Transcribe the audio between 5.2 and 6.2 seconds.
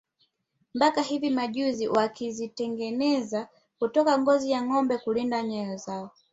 nyayo zao